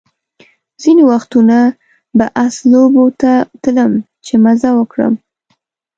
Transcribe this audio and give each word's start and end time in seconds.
ځینې 0.81 1.03
وختونه 1.11 1.57
به 2.17 2.25
آس 2.45 2.55
لوبو 2.71 3.05
ته 3.21 3.31
تلم 3.63 3.91
چې 4.25 4.33
مزه 4.43 4.69
وکړم. 4.75 5.13